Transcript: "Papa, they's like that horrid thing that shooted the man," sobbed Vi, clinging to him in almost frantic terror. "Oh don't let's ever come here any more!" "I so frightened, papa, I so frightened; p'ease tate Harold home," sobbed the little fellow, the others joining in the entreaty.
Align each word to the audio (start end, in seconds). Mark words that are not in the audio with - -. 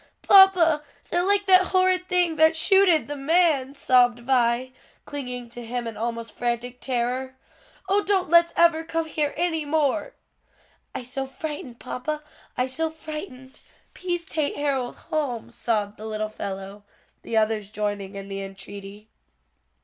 "Papa, 0.23 0.81
they's 1.11 1.23
like 1.25 1.45
that 1.45 1.67
horrid 1.67 2.07
thing 2.07 2.35
that 2.37 2.57
shooted 2.57 3.05
the 3.07 3.15
man," 3.15 3.75
sobbed 3.75 4.21
Vi, 4.21 4.71
clinging 5.05 5.47
to 5.49 5.63
him 5.63 5.85
in 5.85 5.95
almost 5.95 6.35
frantic 6.35 6.79
terror. 6.79 7.35
"Oh 7.87 8.03
don't 8.03 8.27
let's 8.27 8.51
ever 8.55 8.83
come 8.83 9.05
here 9.05 9.31
any 9.37 9.63
more!" 9.63 10.15
"I 10.95 11.03
so 11.03 11.27
frightened, 11.27 11.77
papa, 11.79 12.23
I 12.57 12.65
so 12.65 12.89
frightened; 12.89 13.59
p'ease 13.93 14.25
tate 14.25 14.55
Harold 14.57 14.95
home," 14.95 15.51
sobbed 15.51 15.97
the 15.97 16.07
little 16.07 16.29
fellow, 16.29 16.83
the 17.21 17.37
others 17.37 17.69
joining 17.69 18.15
in 18.15 18.27
the 18.27 18.41
entreaty. 18.41 19.07